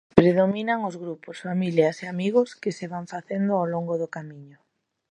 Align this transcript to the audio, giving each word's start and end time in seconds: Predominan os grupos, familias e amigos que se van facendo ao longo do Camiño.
Predominan 0.19 0.79
os 0.89 0.95
grupos, 1.03 1.37
familias 1.47 1.95
e 2.03 2.05
amigos 2.13 2.49
que 2.61 2.71
se 2.77 2.85
van 2.93 3.05
facendo 3.13 3.51
ao 3.55 3.65
longo 3.73 3.93
do 4.01 4.11
Camiño. 4.15 4.57